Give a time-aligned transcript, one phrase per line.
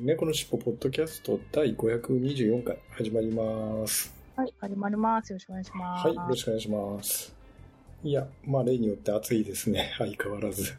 [0.00, 4.12] 猫のしっぽポッドキャスト第524回始まります。
[4.36, 5.30] はい、始まります。
[5.30, 6.06] よろしくお願いします。
[6.06, 7.34] はい、よろしくお願いします。
[8.04, 9.92] いや、まあ例によって暑いですね。
[9.96, 10.74] 相変わらず。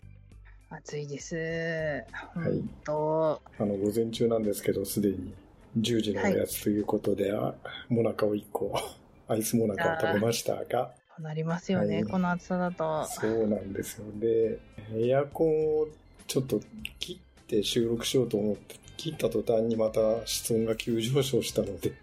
[0.69, 1.35] 暑いです。
[1.35, 5.33] はいうんと、あの、午前中なんですけど、すでに
[5.79, 7.55] 10時のおやつということで、あ
[7.89, 8.71] モナカを1個、
[9.27, 13.05] アイスモナカを食べましたが、なりますよね、はいこの暑さだと。
[13.07, 14.05] そうなんですよ。
[14.19, 14.59] で、
[14.93, 15.87] エアコンを
[16.27, 16.61] ちょっと
[16.99, 21.93] 切って収録しようと思って、切った途端にまた室温が急上昇したので、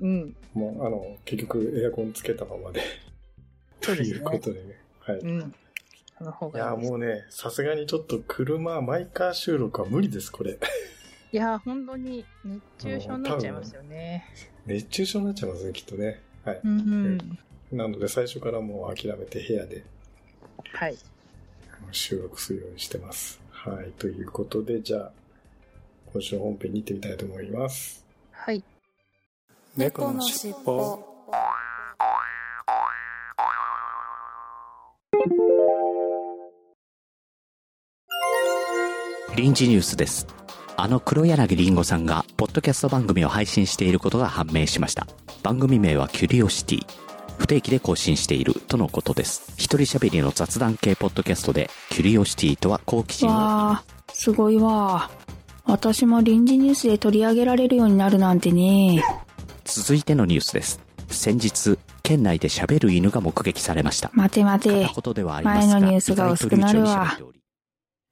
[0.00, 2.82] うん、もう、あの、結局エアコンつけたままで、
[3.80, 4.78] ということでね。
[5.00, 5.18] はい。
[5.18, 5.54] うん。
[6.18, 6.90] その方がいいです。
[6.90, 10.58] もうね、さすがにちょっと車、マイカー収録は無理です、これ。
[11.32, 14.24] いや、本当に熱中症になっちゃいますよね。
[14.66, 16.20] 熱中症になっちゃいますね、きっとね。
[16.44, 16.60] はい。
[16.64, 17.76] うん、うん。
[17.76, 19.84] なので、最初からもう諦めて部屋で
[20.72, 20.96] はい。
[21.90, 23.40] 収録するようにしてます。
[23.50, 23.90] はい。
[23.98, 25.12] ということで、じゃあ、
[26.14, 28.04] 今週の本編に行ってみたいと思います。
[28.30, 28.62] はい。
[29.76, 31.04] 猫のしっぽ
[39.34, 40.28] 臨時ニュースです。
[40.76, 45.08] あの黒柳りんごさんが、ポッドキャスト番組を配信していることが判明しました。
[45.42, 46.86] 番組名はキュリオシティ。
[47.38, 49.52] 不定期で更新しているとのことです。
[49.56, 55.10] 一人喋りの雑談系ポッドキャストで、キュリオシティとは好奇心をわあ、すごいわ。
[55.66, 59.02] 私も臨時ニュースで取り上げられるようになるなんてね。
[59.64, 60.80] 続いてのニュースです。
[61.08, 64.10] 先日、県内で喋る犬が目撃されました。
[64.12, 64.70] 待て待て
[65.42, 67.18] 前のニュースが薄くなるわ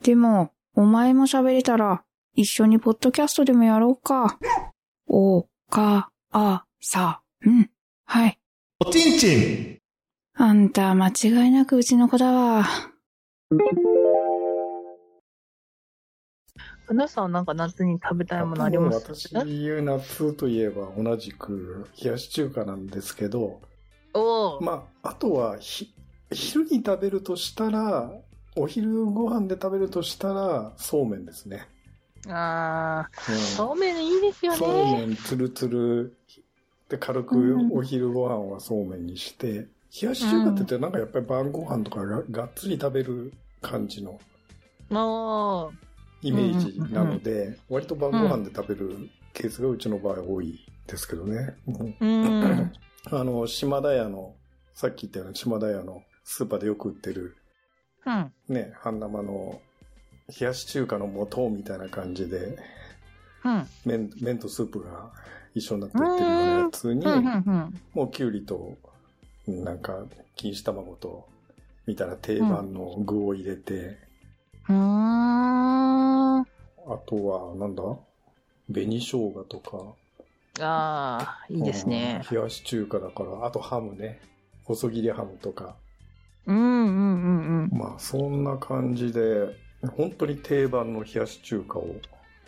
[0.03, 2.03] でも、お前も喋れたら、
[2.35, 4.39] 一緒にポッドキャストでもやろうか。
[5.07, 7.71] お、か、あ、さ、うん。
[8.07, 8.39] はい。
[8.81, 9.79] おちんちん
[10.35, 12.65] あんた、間違いなくうちの子だわ。
[16.93, 19.11] うなさんはなんか夏に食べたいものあります？
[19.11, 23.61] 私、夏といえば同じく冷やし中華なんですけど、
[24.15, 24.65] おー。
[24.65, 25.93] まあ、あとはひ、
[26.31, 28.13] 昼に食べるとしたら、
[28.57, 31.67] お昼ご飯で食べるとしたら、そうめんですね。
[32.29, 35.07] あー、うんそうめんいいですよそうね。
[35.07, 36.17] めんつるつる
[36.89, 39.67] で軽くうんお昼ご飯はそうめんにして、
[40.01, 44.21] 冷やし中華って言ってなんかやっぱり晩ご飯とかががっつり食べる感じの
[44.91, 45.73] おー。
[46.23, 51.57] イメージなので、割と晩ご飯で食べるケースがうちの場合多いですけどね。
[51.67, 52.73] うんうん。
[53.11, 54.35] あの、島田屋の、
[54.75, 57.37] さっき言ったような島田屋のスーパーでよく売ってる
[58.07, 58.33] うん。
[58.49, 59.61] ね、半生の
[60.29, 62.57] 冷やし中華の素みたいな感じで、
[63.45, 63.67] うん。
[63.85, 65.13] 麺、麺とスープが
[65.55, 67.15] 一緒になって売ってるようなやつに、うん。
[67.15, 67.81] うん。
[67.95, 68.77] もうきゅうりと、
[69.47, 70.05] なんか、
[70.37, 71.29] 錦糸卵と、
[71.87, 73.99] みたいな定番の具を入れて、
[74.69, 74.77] うん。
[76.87, 77.83] あとは、なんだ？
[78.73, 79.95] 紅生姜とか。
[80.61, 82.23] ああ、いいですね。
[82.31, 84.21] うん冷やし中華だから、あとハムね。
[84.65, 85.77] 細切りハムとか。
[86.47, 87.79] うんうんうんうん。
[87.79, 89.49] まあ、そんな感じで、
[89.97, 91.97] 本当に定番の冷やし中華を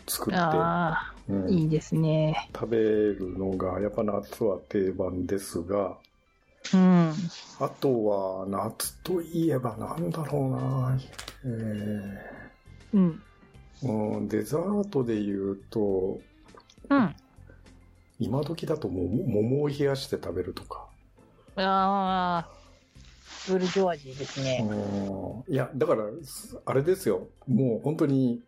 [0.07, 2.49] 作って、ああ、うんいいですね。
[2.53, 5.97] 食べるのが、やっぱ夏は定番ですが、
[6.73, 7.13] うん。
[7.59, 10.97] あとは、夏といえばなんだろうな、
[11.43, 11.47] え
[12.93, 13.23] うん。
[13.83, 16.19] ーうん、デザートで言うと、
[16.89, 17.15] うん。
[18.19, 20.87] 今時だとも桃を冷やして食べるとか。
[21.57, 22.49] ああ、
[23.47, 24.65] ブルジョワジーですね。
[24.69, 26.05] うんいや、だから、
[26.65, 27.27] あれですよ。
[27.47, 28.41] もう本当に、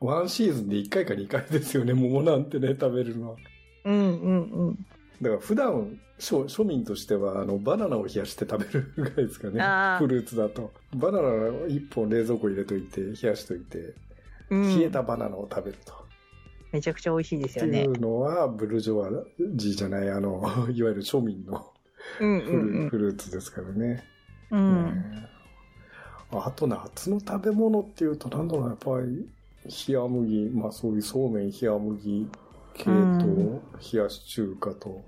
[0.00, 3.36] ワンシーズンで1回か2回ですよね、桃なんてね、食べるのは。
[3.84, 4.86] うんうんうん。
[5.22, 10.72] だから普段、庶庶民としては、あの、バナナを冷やして食べるぐらいですかねフルーツだと。
[10.94, 13.94] バナナを1本冷蔵庫入れといて、冷やしといて、うん、
[14.50, 15.94] 冷えたバナナを食べると。
[16.72, 17.84] めちゃくちゃ美味しいですっていよね。
[17.84, 19.10] うのは、ブルジョワ
[19.54, 20.40] ジーじゃない、あの、
[20.72, 21.72] いわゆる庶民の
[22.20, 24.04] うんフル,、うんフルーツですからね。
[24.50, 25.26] うん。
[26.32, 29.28] あと夏の食べ物っていうと、なんだろうな、やっぱり、
[29.88, 32.28] 冷麦、まあそういうそうめん、冷麦
[32.74, 33.62] 系と、うん
[33.92, 35.04] 冷やし中華と、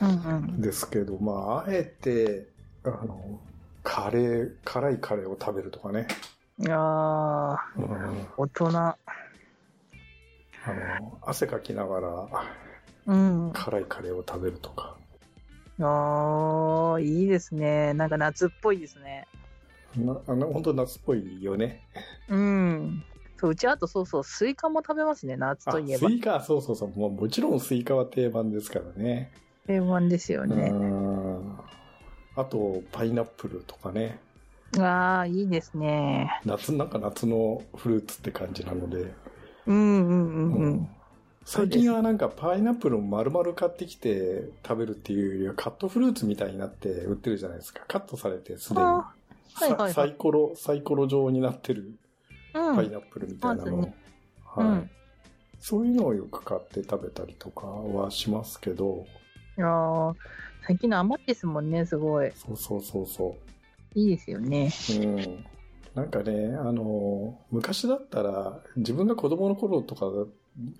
[0.00, 0.60] うんうん。
[0.60, 2.48] ですけど、まあ、あえて、
[2.84, 3.40] あの、
[3.82, 6.06] カレー、辛いカレーを食べるとかね。
[6.60, 8.68] いやー、うん大人。
[8.78, 8.96] あ
[10.72, 12.28] の、汗かきながら
[13.06, 13.50] うん。
[13.52, 14.96] 辛いカレーを食べるとか。
[15.80, 17.92] ああ、いいですね。
[17.94, 19.26] なんか夏っぽいですね。
[19.96, 21.82] なあの、本当夏っぽいよね。
[22.28, 23.02] うん。
[23.36, 26.12] そう、うちあとそうそう、スイカも食べますね、夏あ、といえばス。
[26.12, 26.90] イカ、そうそうそう。
[26.98, 29.32] もうもちろんスイカは定番ですからね。
[29.66, 30.70] 定番ですようね。
[30.70, 31.58] ん。
[32.36, 34.18] あと、パイナップルとかね。
[34.82, 36.40] ああ、いいですね。
[36.44, 39.12] 夏、なんか夏のフルーツって感じなので。
[39.66, 40.88] うんうんうんううんん。
[41.44, 47.84] 最近はなんかパイナップルを丸々買ってきて食べるっていうよりはカットフルーツみたいになって売ってるじゃないですか。
[47.86, 48.86] カットされてすでに。
[48.86, 49.14] あは
[49.60, 51.92] いはいはいさサイコロ、サイコロ状になってる
[52.54, 52.76] うん。
[52.76, 53.76] パイナップルみたいなの。
[53.76, 53.94] まずね
[54.44, 54.90] はい、うん
[55.66, 59.06] そういうのをよく買って食べたりとかはしますけど、
[59.56, 60.14] いやー
[60.66, 62.30] 最近の甘いですもんね、すごい。
[62.34, 63.36] そうそうそうそ
[63.94, 64.72] いいですよね。
[64.90, 64.92] う。
[64.92, 65.44] うん。
[65.94, 70.26] なんかね、あの、昔だったら自分が子供の頃とかっ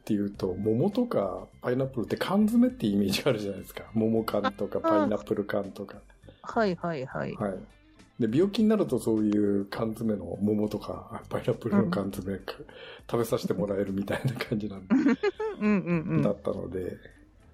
[0.04, 3.84] ていうと、桃とかパイナップルって缶詰ってイメージあるじゃないですか。
[3.94, 5.98] 桃缶とかパイナップル缶とか。
[6.42, 7.34] はいはいはい。
[7.34, 7.54] はい。
[8.18, 12.54] で、病気になるとそういう缶詰の桃とかパイナップルの缶詰か、
[13.08, 14.88] 食べさせてもらえるみたいな感じなん
[15.60, 16.22] うんうんうん。
[16.22, 16.96] だったので、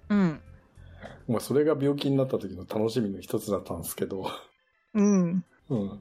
[0.09, 0.41] うん。
[1.27, 4.25] まあそれが病気になった時の楽しみの一つだったんですけど、
[4.93, 5.43] うん。
[5.71, 5.99] うん。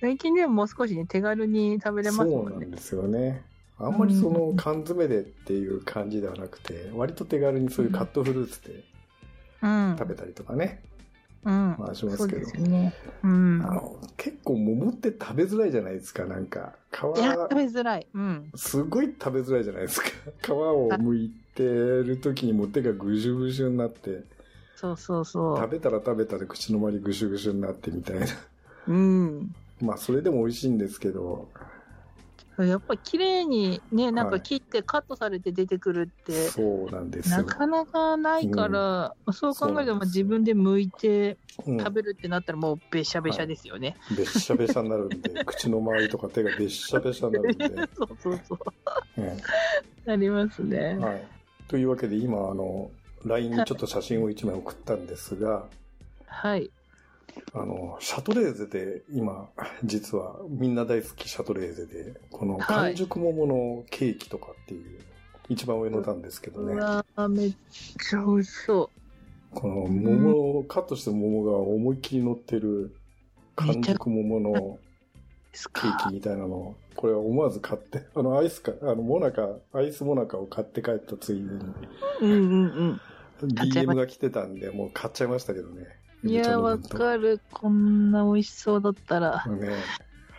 [0.00, 2.54] 最近でももう少しね、手軽に食べれますそもね。
[2.54, 3.44] うんなんですよね。
[3.80, 8.84] あんまりその缶詰でっていう感じではなくて、割と手軽にそういうカットフルーツで
[9.62, 9.96] うん。
[9.98, 10.82] 食べたりとかね、
[11.44, 11.76] うん。
[11.78, 12.40] まあしまそうすけど。
[12.40, 12.94] ですよね。
[13.22, 13.62] うん。
[13.64, 16.74] あの結構桃って食べづらいじゃないですか、なんか。
[16.92, 18.06] 皮いや、食べづらい。
[18.12, 18.50] うん。
[18.54, 20.08] すごい食べづらいじゃないですか。
[20.42, 24.24] 皮を剥いてる時にもう手がぐしゅぐしゅになって、
[24.76, 28.26] そうそうそ食べたら食べたで口の周りぐしゅぐしゅになってみたいな。
[28.88, 28.92] う。
[28.92, 29.54] うん。
[29.80, 31.48] まあそれでも美味しいんですけど、
[32.64, 37.38] やっぱり綺麗にね、なんはいか切ってカットされて出てくるって、そうなんですよ。
[37.38, 43.96] なかなかないから、そう考えると自分で剥いてうん食べるってなったらもうべしゃべしゃですよね。
[44.16, 47.68] べっしゃべしゃになるんで、 口の周りとか手がべっしゃべしゃになるんで。
[47.96, 48.58] そうそうそう。
[49.18, 49.36] え
[50.04, 50.96] なりますね。
[51.00, 51.28] えはい。
[51.68, 52.90] というわけで今、あの、
[53.24, 55.66] LINE にちょっと写真を1枚送ったんですが、
[56.26, 56.70] はい。
[57.54, 59.48] あの、シャトレーゼで今、
[59.84, 65.00] 実はみんな大好きシャトレーゼで、この完熟桃のケーキとかっていう、
[65.48, 68.90] 一番上の段ですけどね、うわーめっちゃ美味しそ
[69.52, 72.94] この桃を、カットした桃が思いっきり乗ってる
[73.56, 74.78] 完熟桃の
[75.52, 76.14] ケーかキ。
[76.14, 81.48] みたいなの、これは思わず買って、あの、アイスか、あの、モナカ、アイスモナカを買って帰ったついでに、
[82.20, 83.00] うんうん
[83.54, 85.86] 買っちゃいま DM が来てたんで、もう買っちゃいましたけどね。
[86.22, 86.30] うん。
[86.30, 87.40] いや、わかる。
[87.52, 89.44] こんな美味しそうだったら。
[89.46, 89.56] る。
[89.56, 89.76] ね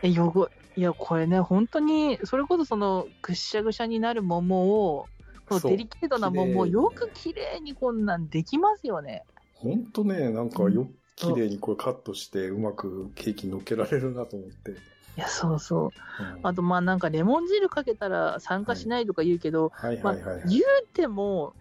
[0.04, 5.08] え、よご、いや、これね、本当に、それこそその、ぐっしゃぐしゃになる桃を、
[5.48, 9.24] このそうデリケートな桃をよく綺麗にこんなんできますよね。
[9.56, 14.76] ほんとね、なんかよく綺麗にこれカットして、うまくケーキに乗っけられるなと思って。
[15.20, 15.88] いや、そうそ
[16.20, 16.24] う。
[16.24, 20.16] うんあと、まあなんかレモン汁かけたら参加しないとか言うけど、まあ。
[20.46, 20.64] 言う
[20.94, 21.54] ても、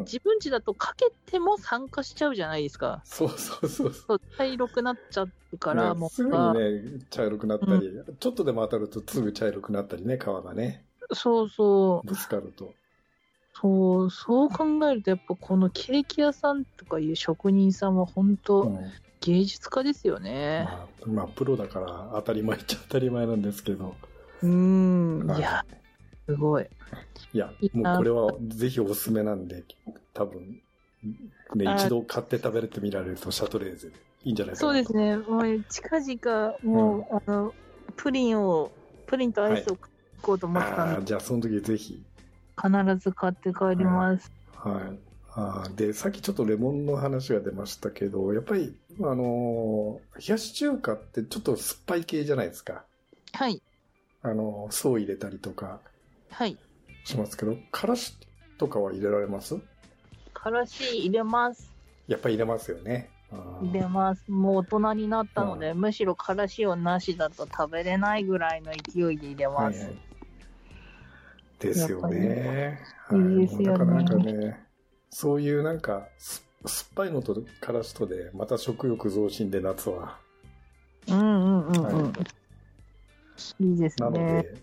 [0.00, 3.00] 自分家だとかけても参加しちゃうじゃないですか。
[3.04, 6.54] そうそうそうそそう茶色くなっちゃうから、ねもうすぐに
[6.98, 7.90] ね、茶色くなったり、
[8.20, 12.06] ちょっとでも当たるとすぐ茶色くなったりね、皮がね、そうそう。
[12.06, 12.74] ぶつかると。
[13.54, 18.78] そう、そう考えると、やっぱこのケーキ屋さんとかいう職人さんは本当、うん
[19.26, 20.64] 芸術家ですよね。
[20.64, 23.94] まあ、まあ、プロだから当たり前っちゃ当たり前なんですけど。
[24.42, 25.64] うーん、はいいや、
[26.28, 26.66] すごい。
[27.32, 29.64] いやもうこれはぜひおすすめなんで、
[30.14, 30.60] 多分、
[31.54, 35.16] ね、あ一度買って食べれてみられるとシャトレーゼでいいんじゃないかなそうですね。
[35.16, 37.54] もう近々、もう、あの、
[37.96, 38.70] プリンを、
[39.06, 39.90] プリンとアイスを買
[40.22, 42.02] こうと思ってたんで、ああ、じゃあその時ぜひ。
[42.56, 44.30] 必ず買って帰ります。
[44.56, 45.15] はい。
[45.38, 52.84] あーで、さっきちょっとレモンの話が出ましたけど、やっぱり、あのー冷やし中華ってちょっと酸っぱい系じゃないですか。
[53.34, 53.60] はい。
[54.22, 55.80] あのー酢を入れたりとか
[56.30, 56.56] はい。
[57.04, 58.16] しますけど、からし
[58.56, 59.56] とかは入れられます？
[60.32, 61.70] からし入れます。
[62.08, 63.10] やっぱり入れますよね。
[63.60, 64.24] 入れます。
[64.30, 69.80] もう大人になったので、むしろからしをなしだと食べれないぐらいの勢いで入れます。
[69.80, 69.96] はいはい
[71.58, 72.78] ですよね。
[73.12, 74.65] いいですよねだからなんかね、
[75.10, 80.18] そういうなんか、す酸っぱいのとからしとで、また食欲増進で夏は。
[81.08, 82.12] うんうんうんうん。
[83.58, 84.42] いいですなのね。
[84.42, 84.54] で、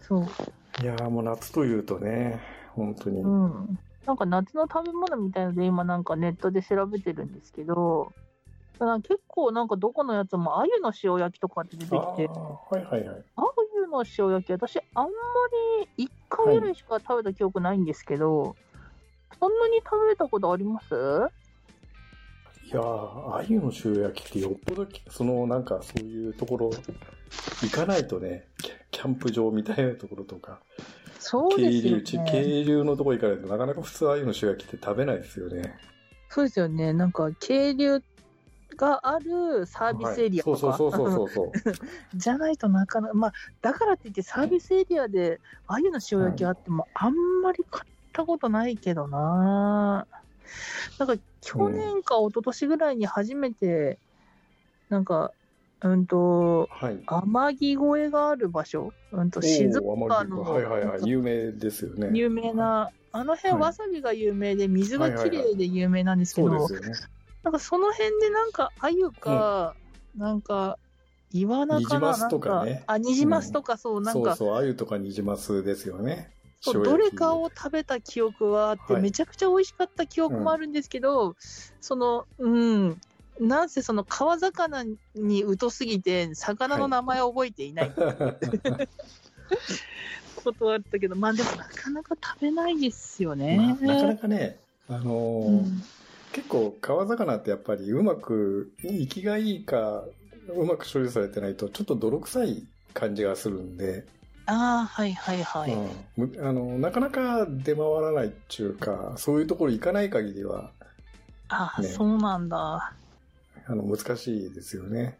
[0.00, 0.82] そう。
[0.82, 2.40] いやーもう夏というとね、
[2.74, 3.20] 本当に。
[3.20, 3.78] うん。
[4.06, 8.12] なんか夏の食べ物みたいので今なんかネットで調べてるんですけど、
[8.78, 13.24] 結構なんかどこのやつも鮎の塩焼きとかって出てきて、はいはいはい。
[13.36, 15.10] 鮎の塩焼き、私、あんま
[15.96, 18.56] り1回ぐらいしか食べた記憶ないんですけど、
[19.40, 20.94] そんなに食べたことあります？
[22.66, 26.70] いやー、鮎の塩焼きってよっぽど、そのなんかそういうところ、
[27.62, 28.48] 行かないとね、
[28.90, 30.60] キャンプ場みたいなところとか、
[31.18, 32.30] そうですよね。
[32.30, 35.76] 渓流のところ行かないとなかなか普通鮎の塩焼きって食べないですよね。
[36.30, 36.92] そうですよね。
[36.92, 38.02] なんか、渓流
[38.76, 41.52] があるサービスエリアとか、はいそうそうそうそうそう。
[42.16, 45.38] じゃないとなかなか、まあ、だからって言ってサービスエリアで
[45.68, 50.06] 鮎の塩焼きあっても、あんまり買ったことないけどな。
[50.98, 53.98] なんか、去年か一昨年ぐらいに初めて、
[54.88, 55.32] なんか、
[55.82, 57.02] うんと、はい。
[57.06, 61.00] 天城越えがある場所、うんと、静岡のはいはいはい。
[61.02, 62.16] 有名ですよね。
[62.16, 66.68] 有名な、あの辺はいわさびが有名で、水がきれいで有名なんですけど。
[67.42, 69.74] なんかその辺でなんか、鮎か、
[70.16, 70.78] なんか、
[71.32, 71.78] イワナかな？
[71.80, 76.30] ニジマスとかねあ、ニジマスとかそう、なんか、そうそう、鮎とかニジマスですよね。
[76.72, 79.02] そうどれかを食べた記憶はあって、はい。
[79.02, 81.36] めちゃくちゃ美味しかった記憶もあるんですけど、
[81.80, 83.00] その、うん、
[83.40, 87.92] なんせその川魚に疎すぎて、魚の名前を覚えていない。
[90.44, 93.56] ことはあったけど、まあでもなかなか食べないですよね。
[93.56, 95.82] まあなかなかね、あのーうん
[96.34, 100.04] 結構川魚ってやっぱりうまく、生きがいいか、
[100.48, 104.04] うまく処理されてないとちょっと泥臭い感じがするんで、
[104.46, 105.72] ああ、はいはいはい。
[105.72, 110.70] うんむあの、なかなか出回らないっていうか、そういうところ行かない限りは、
[111.48, 112.92] ああ、ねそうなんだ。
[113.66, 115.18] あの、難しいですよね。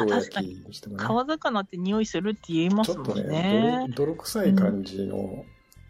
[0.00, 1.04] 塩焼きにしてもね。
[1.04, 3.86] 川魚って匂いするって言いますもんちょっとねね。
[3.86, 5.44] 泥、泥臭い感じの、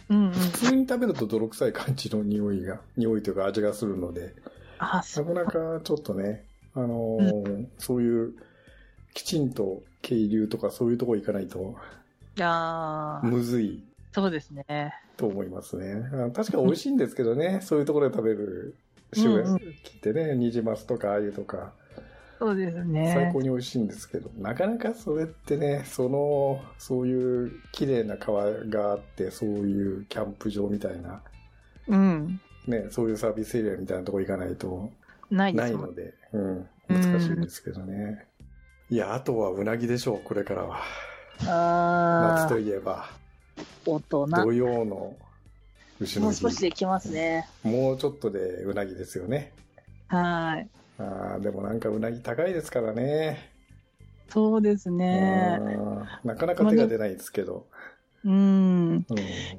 [0.09, 0.33] うんうん。
[0.33, 4.35] 普通に食べると泥臭い感じの匂いが、匂いというか味がするので、
[4.79, 8.35] あ、そなうかなかちょっとね、あのーそういう、
[9.15, 11.77] きちんと渓流とかそういうところ行かないと、
[12.37, 14.95] いやーむずいそうですね。
[15.17, 16.09] と思いますね。
[16.13, 18.77] あ確か美味しいんですけどね、そういうところで食べる
[19.17, 21.73] 塩焼きってね、ニジマスとか鮎とか、
[22.39, 23.41] そうです最ね高。
[23.41, 31.23] に美味しいんですけど、なかなかそれってね、その、そういう綺麗な川があって、そういうキャンプ場みたいな、
[31.89, 32.41] うん。
[32.67, 34.91] ね、そういうサービスエリアみたいなとこ行かないと、
[35.31, 35.55] ない。
[35.55, 38.27] ないので、うん、難しいんですけどね。
[38.91, 40.83] いや、あとはうなぎでしょう、これからは。
[41.43, 43.07] あ夏とあ、いえば、
[43.87, 44.27] 大人。
[44.27, 45.17] 土曜の
[46.01, 46.63] 牛のもう少し日。
[46.63, 47.49] できますね。
[47.63, 49.53] もうちょっとでうなぎですよね。
[50.09, 50.69] はい。
[50.99, 53.51] あーでもなんかうなぎ高いですからね。
[54.29, 55.59] そうですね。
[55.61, 57.67] うんなかなか手が出ないですけど。
[58.25, 58.91] うん。
[58.93, 59.05] うんい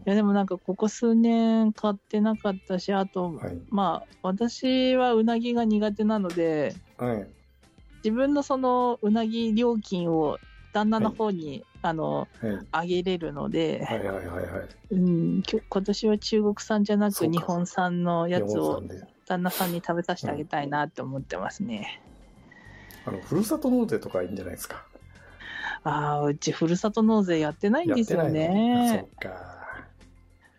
[0.05, 3.57] や、でもなんかここ数年買ってなかったし、あと、はい。
[3.69, 7.27] まあ、私はうなぎが苦手なので、はい。
[8.03, 10.37] 自分のそのうなぎ料金を
[10.75, 12.87] 旦那の方に、あの、はい。
[12.87, 14.93] 上げれるので、はいはいはいはい。
[14.93, 18.83] うん、きょ今年は中国産じゃなく日本産のやつを
[19.25, 22.01] 旦那さんに食べさせてあげたいなって思ってますね。
[23.05, 24.85] あの、ふるさと納税とかいいんじゃないですか。
[25.85, 29.07] ああ、うちふるさと納税やってないんですよね。
[29.21, 29.55] そっか。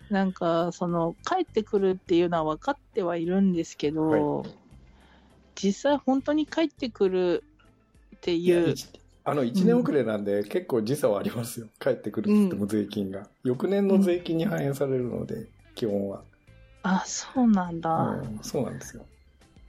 [0.08, 4.46] なんか、その、帰ってくるっていうのは分かってはいるんですけど、
[5.54, 7.44] 実際本当に帰ってくる
[8.16, 8.88] っていう、一
[9.28, 11.66] あの、1年遅れなんで、結構時差はありますよ。
[11.80, 13.26] 帰ってくるっつっても税金が。
[13.42, 16.22] 翌年の税金に反映されるので、基本は。
[16.84, 17.90] あ、そうなんだ。
[17.90, 19.04] うん、そうなんですよ。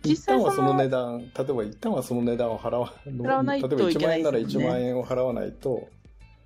[0.04, 5.90] 実一旦はそのの値段、例えば一旦はその値段を払わ、払わないと例えば1万円なら1いけないですよね万円を払わないと、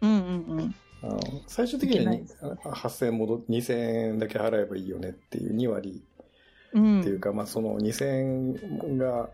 [0.01, 0.75] うんうんうん。
[1.03, 6.01] あの最終的にはにいけないです8000円戻っ、2000円だけ払えばいいよねっていう2割
[6.73, 9.29] うんっていうか、まあその2000円が、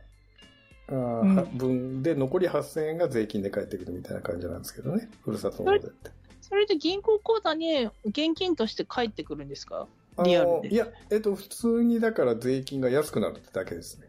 [0.89, 5.09] あ分で残り8000円が税金で返ってくるみたいな感じなんですけどね。
[5.23, 6.11] ふるさと納税って。
[6.41, 9.87] それで銀行口座に現金として返ってくるんですか？
[10.15, 14.07] あリアルでのいや、えっと、普通にだから税金が安くなるってだけですね。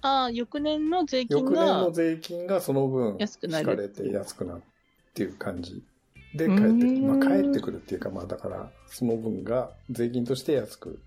[0.00, 5.82] ああ、翌年の税金翌年がの、税金がその分安くなる引かれて安くなるっていう感じ
[6.34, 7.00] で帰ってくる。
[7.02, 10.98] まあ帰ってくるっていうか、まあだからその分が税金として安く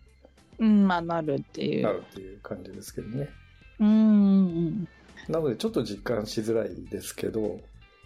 [0.57, 1.83] うん、まあなるっていう。
[1.83, 3.29] なるっていう感じですけどね。
[3.79, 4.87] うんうん
[5.27, 7.59] なのでちょっと実感しづらいですけど、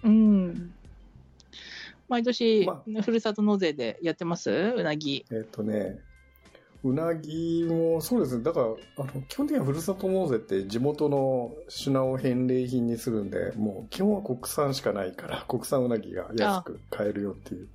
[0.04, 0.12] うん。
[0.12, 0.74] うん。
[2.08, 4.50] 毎年、まふるさと納税でやってます？
[4.50, 5.26] うなぎ。
[5.32, 6.00] えっ、とね、
[6.84, 8.44] うなぎもそうですね。
[8.44, 8.66] だから、
[9.04, 17.68] あの、基本的にはふるさと納税って地元の品を返礼品にするんで、もう基本は国産しかないから、 国産うなぎが安く買えるよっていう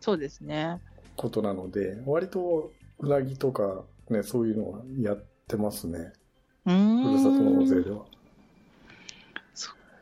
[0.00, 0.80] そうですね。
[1.16, 6.12] ことなので、割とうなぎとかね、そういうのはやってますね。
[6.64, 8.04] ふるさと納税では。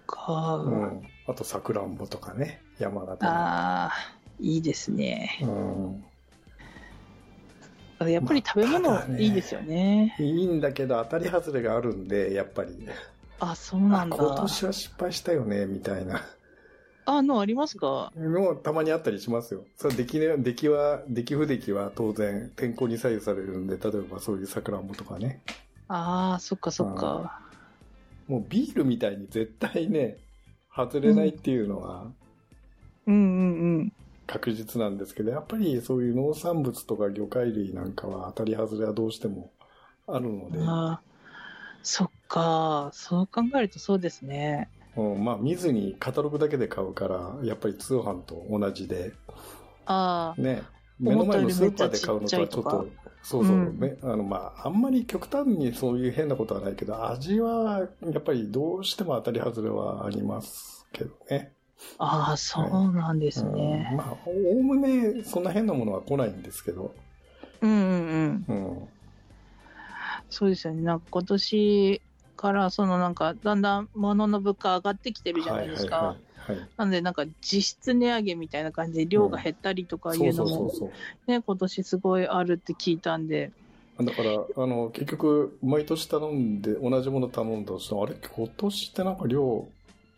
[0.07, 1.03] か、うん。
[1.27, 3.31] あと、さくらんぼとかね、山形の。
[3.31, 3.93] ああ、
[4.39, 5.41] いいですね。
[5.43, 5.47] う
[8.05, 8.11] ん。
[8.11, 10.17] やっぱり食べ物いいですよね。
[10.19, 12.87] いいんだけど、当たり外れがあるんで、やっぱり。
[13.41, 14.17] あ、そうなんだ。
[14.17, 16.23] あ今年は失敗したよね、みたいな。
[17.05, 18.13] あの、ありますか？
[18.17, 19.65] もうたまにあったりしますよ。
[19.77, 25.41] それ出来ね、出来は、出来不出来は当然天候に左右されるんで、例えばそういう桜んぼとかね。
[25.95, 27.41] ああ、そっかそっか。
[28.27, 30.17] もうビールみたいに絶対ね、
[30.75, 32.07] 外れないっていうのは
[33.07, 33.93] うんうんうん。
[34.27, 39.51] 確実なんですけど、やっぱりそういう農産物とか魚介類なんかは当たり外れはどうしても
[40.07, 41.03] あるので、ああ、
[41.83, 42.91] そっか。
[42.95, 44.69] そう考えるとそうですね。
[44.97, 49.13] うんまあ見ずにカタログだけで買うから、やっぱり通販と同じで、
[49.87, 50.63] ああ、ね、
[50.99, 52.89] 目の前のスーパーで買うのとはちょっと、
[53.23, 61.53] そうそう、うんめあの、まあ、あんまり極端にそういう変なことはないけど、味はやっぱりどうしても当たり外れはありますけどね。
[61.99, 63.95] ああ、そうなんですうんね。
[63.97, 66.95] まあ、おおむねそんな変なものは来ないんですけど、
[67.61, 68.55] うんうんうん。
[68.55, 68.89] うん。
[70.29, 70.83] そうですよね。
[70.83, 72.03] なんか今年
[72.37, 75.97] から、そのなんか、だんだん物の物価上がってきてるじゃないですか。
[75.97, 76.69] はいはいはい、はい。
[76.77, 80.71] なので、なんか実質値上げみたいな感じで量が減ったりとかいうのも。
[81.27, 83.53] ね、今年すごいあるって聞いたんで、
[83.99, 89.69] だから、あの、結局、毎年頼んで、同じもの頼んだとしても、あれ、今年ってなんか量、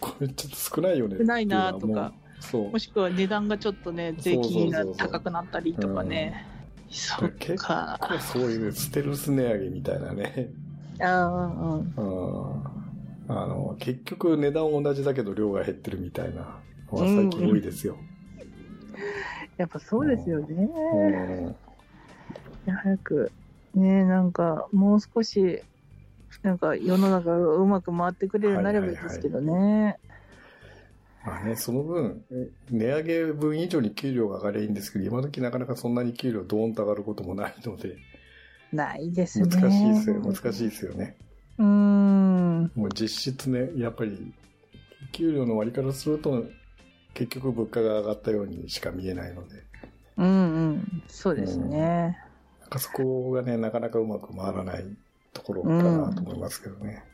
[0.01, 1.17] これちょっと少ないよね。
[1.19, 2.13] 少ないなとか。
[2.41, 2.79] そうも。
[2.79, 6.47] しくは値段がちょっっとね、税金が高くなったりとかね。
[6.91, 7.99] そっ結か。
[8.01, 10.49] 構そういうステルス値上げみたいなね。
[11.01, 11.95] ああ、うんうん。
[11.97, 12.03] う
[12.61, 12.74] ん。
[13.29, 16.61] あの、結局値段同じだけど量が減ってるみたいな
[16.93, 17.97] のは最近多いですよ。
[19.57, 20.69] やっぱそうですよね。
[22.67, 22.75] うん。
[22.75, 23.33] 早く、
[23.75, 25.63] ね、なんか、もう少し、
[26.43, 29.99] なんか世の中がうまく回ってくれるようになればいいですけどね。
[31.25, 32.23] まあね、その分、
[32.71, 37.97] 値上げ分以上に給料が上がればいいんですけど、今時なかなかそんなに給料ドーンと上がることもないので、
[38.73, 39.49] ないですね。
[39.49, 41.17] 難しいですよ、難しいですよね。
[41.59, 42.73] うーん。
[42.75, 44.33] もう実質ね、やっぱり、
[45.13, 46.45] 給料の割りからすると、
[47.15, 49.63] 結局物価が上がったようにしか見えないので、
[50.17, 50.33] うんう
[50.73, 51.03] ん。
[51.09, 52.19] そうですね。
[52.61, 54.85] なんかそこがね、なかなかうまく回らない
[55.33, 57.05] ところかなと思いますけどね。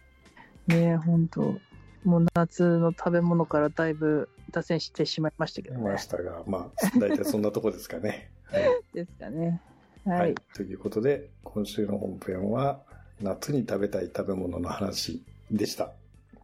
[0.67, 1.61] ね本当
[2.05, 5.99] もう夏の食べ物からだいぶ脱線してしまいましたけどねま。
[5.99, 8.31] したが、まあ、大体そんなとこですかね。
[8.51, 8.63] はい
[8.95, 9.61] ですかね。
[10.05, 10.35] ははいい。。
[10.55, 12.83] ということで、今週の本編は、
[13.23, 15.91] 夏に食べたい食べ物の話でした。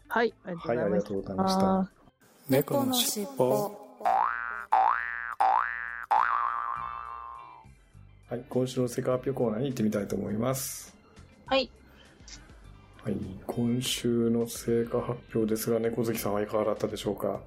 [0.08, 0.34] はい。
[0.44, 1.90] ありはい、ありがとうございましたあ。
[2.48, 3.72] 猫のしっぽ
[8.28, 10.94] はい、今週の世界発表コーナーに行ってみたいと思います。
[11.46, 11.70] はい。
[13.04, 17.40] はい、今週の成果発表ですが、猫好きさんはいかがだったでしょうか？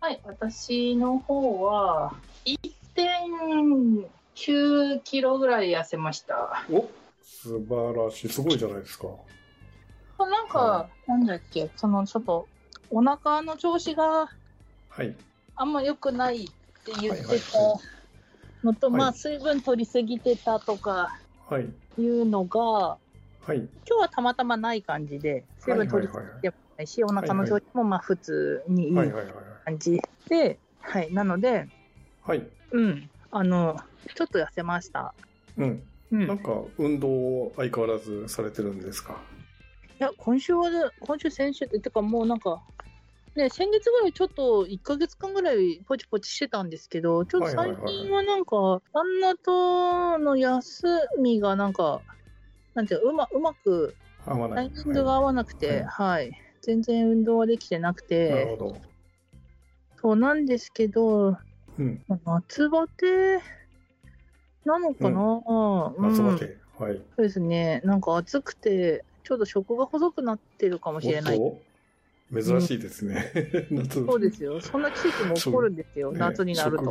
[0.00, 0.20] はい。
[0.24, 6.66] 私の方は、1.9キロぐらい痩せました。
[6.70, 6.86] お
[7.30, 8.28] 素晴らしい。
[8.28, 9.06] すごいじゃないですか。
[10.18, 12.48] なんか、はなんだっけ、そのちょっと、
[12.90, 14.28] お腹の調子が
[14.88, 15.16] はい。
[15.54, 16.48] あんま良くないっ
[16.84, 17.58] て言ってはいはいた
[18.64, 21.16] のと、はいまあ、水分取りすぎてたとか
[21.48, 21.68] はい。
[21.98, 22.98] いうのが、は
[23.54, 23.56] い。
[23.56, 29.34] 今日はたまたまない感じで、水分取りすぎてもないし、お腹の調子もまあ普通にいいはいはいはい。
[29.64, 31.68] 感じで、はい、なので、
[32.22, 32.46] はい。
[32.72, 33.76] うん、あの、
[34.14, 35.14] ちょっと痩せました。
[35.56, 35.82] うん。
[36.12, 36.22] うん。
[36.22, 39.20] いなんか、運動を相変わらずされてるんですか？
[39.98, 42.62] や、今週はね、今週、先週って、てかもうなんか、
[43.36, 50.86] ね、先月ぐらいちょっと1ヶ月間ぐらいポチポチしてたんですけど、ちょっと最近はなんか、旦那との休
[51.20, 52.02] みがなんか、
[52.74, 53.94] なんていうのうまうまく。
[54.54, 58.76] タイミングが合わなくて、はい、全然運動はできてなくはいなるて、ほど。
[60.00, 61.36] そうなんですけど、
[61.78, 62.04] うん。
[62.24, 63.40] 夏バテ
[64.64, 66.58] なのかな、うん夏バテ。
[66.78, 66.96] はい。
[66.96, 71.40] そうですね、なんか暑くて、ちょうど食が細くなってるかもしれない。
[72.32, 73.32] 珍しいですね。
[73.70, 74.04] 夏。
[74.06, 76.84] そうですよ、そんな季節も起こるんですよ、ね夏になると。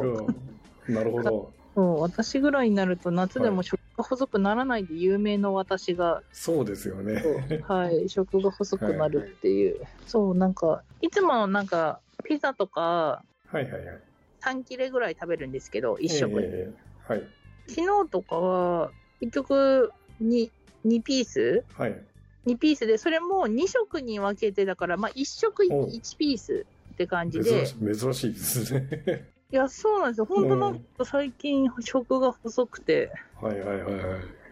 [0.87, 1.53] なるほど。
[1.75, 7.23] そう私ぐらいになると、夏でも食が細くならないで有名の私が、そうですよね。
[7.67, 14.01] はい、食が細くなるっていう、そう、なんか、いつもなんか、ピザとかはいはいはい。
[14.41, 16.47] 3切れぐらい食べるんですけど、1食に。
[16.47, 17.27] ええはい。
[17.69, 20.51] 昨日とかは、結局2、
[20.85, 21.63] 2ピース？
[21.73, 22.01] はい。
[22.45, 29.29] 2ピースで、それも2食に分けてだから、まあ、1食お1ピースって感じ珍で、し珍しいですね。
[29.51, 30.25] いや、そうなんですよ。
[30.25, 34.03] 本当なんか最近食が細くて、はいはいはいはい。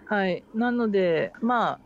[0.06, 0.44] はい。
[0.54, 1.80] なので、まあ、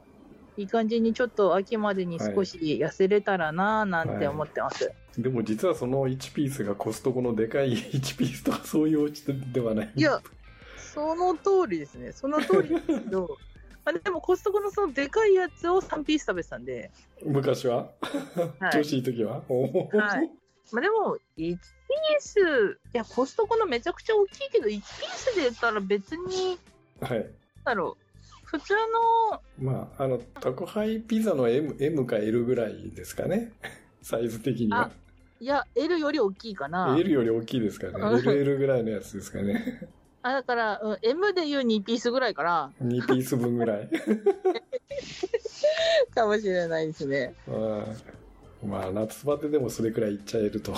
[0.58, 4.92] いい感じにちょっと秋までに少し痩せれたらなぁなんて思ってます。
[5.18, 9.92] でも実はその1ピースがコストコのでかい1ピースとかそういうお家ではない。
[9.96, 10.22] いや、
[10.94, 12.12] その通りですね。
[12.12, 13.38] その通りですけど、
[13.86, 16.92] まあ、でもコストコのそのでかいやつを3ピース食べてたんで、
[17.24, 17.92] 昔は、
[18.60, 19.42] はい調子いい時は？
[19.48, 20.30] はい
[20.72, 21.58] まあ、でも、1ピー
[22.20, 26.58] ス、いや、コストコのめちゃくちゃ大きいけど、1ピースで言ったら別に、
[27.02, 27.30] はい。
[27.66, 28.74] だろう、普通
[29.30, 33.52] の、まあ、あの、宅配ピザの M, M か L ぐらいですかね。
[34.02, 34.92] サイズ的には。
[35.42, 36.96] いや、L より大きいかな。
[36.98, 38.20] L より大きいですからね。
[38.20, 39.90] うん LL ぐらいのやつですかね。
[40.24, 43.90] あだから、うん、M で言う2ピースぐらいかな、2ピース分ぐらい。
[46.14, 47.34] かもしれないですね。
[47.48, 50.76] うんまあ、夏バテでもそれくらいいっちゃえると。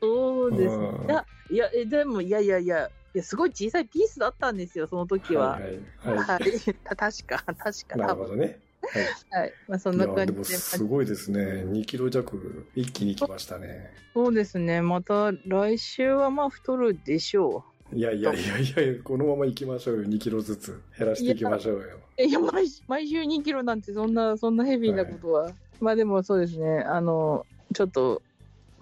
[0.00, 1.06] そうですねうん。
[1.06, 5.52] いや、いや、えでも、いやいやいや、いやすごい小さいピースだったんですよ、その時は。
[5.52, 6.16] はいはい。
[6.16, 6.40] ははい。
[6.84, 7.98] た 確か、確か、い。
[7.98, 8.06] な。
[8.08, 8.60] るほどね。
[8.82, 9.04] はい。
[9.42, 9.54] はい。
[9.66, 10.32] まあ、そんいや、な感じで。
[10.32, 11.64] でもすごいですね。
[11.64, 13.90] 2キロ弱一気に来ましたね。
[14.12, 14.82] そうですね。
[14.82, 20.04] また来週はまあ太るでしょいやいやいやいや、このまま行きましょうよ。
[20.04, 21.98] 2キロずつ減らしていきましょうよ。
[22.18, 22.22] う。
[22.22, 25.52] いや、毎週毎週2キロなんてそんな、そんなヘビーなことは。
[25.80, 26.80] まあでもそうですね。
[26.80, 28.22] あの、ちょっと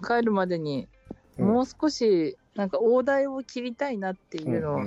[0.05, 0.87] 帰るまでに
[1.37, 4.79] うんもう少し、なんか大台を切りたいなっていうのを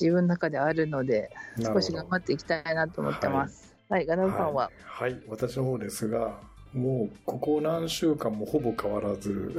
[0.00, 1.30] 自分の中であるので、
[1.62, 3.74] 少し頑張っていきたいなと思ってます。
[3.88, 4.70] はい、ガナウさんは。
[4.84, 6.40] はい、はい、私の方ですが、
[6.72, 9.54] もうここ何週間もほぼ変わらず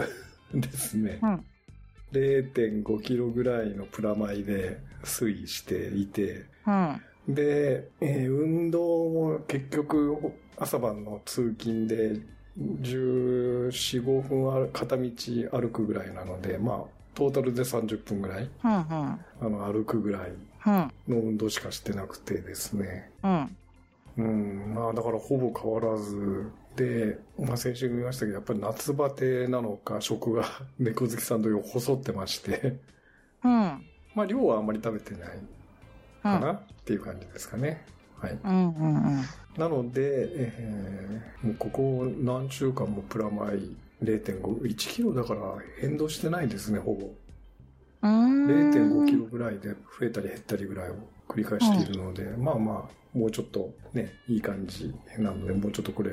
[0.53, 1.45] ですね、うん
[2.13, 7.02] 0.5キロぐらいのプラマイで推移していて、うん。
[7.28, 10.17] で、えー運動も結局
[10.58, 12.21] 朝晩の通勤で
[12.60, 13.69] 14、
[14.04, 15.10] 5分ある片道
[15.52, 16.84] 歩くぐらいなので、まあ、
[17.15, 18.80] トータルで30分ぐらいうん、うん。
[18.80, 20.32] あの歩くぐらい
[20.65, 20.73] うん、
[21.10, 23.12] の運動しかしてなくてですね。
[23.23, 23.58] うん。
[24.15, 30.45] うん、まあだからほぼ変わらず、で、まあ先週も言いましたけど、やっぱり夏バテなのか、食が
[30.79, 32.79] 猫好きさん同様細ってまして、
[33.43, 33.51] うん。
[34.15, 35.43] まあ量はあんまり食べてないうん。
[36.21, 37.86] かなっていう感じですかね。
[38.17, 38.39] はい。
[38.43, 39.21] うん、うん、うん。
[39.57, 40.01] なので、
[40.36, 45.41] えーもうここ何週間もプラマイ0.5、1キロだから
[45.79, 47.07] 変動してないですね、ほぼ。
[48.01, 50.95] うーん0.5キロぐらいで増えたり減ったりぐらいを
[51.27, 56.12] 繰り返しているので、まあまあ、もうちょっとね、いい感じなので、もうちょっとこれ